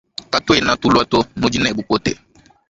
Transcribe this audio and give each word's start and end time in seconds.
Katuena 0.33 0.73
tulua 0.81 1.03
to 1.11 1.19
nudi 1.39 1.57
ne 1.59 1.69
bupote. 1.77 2.11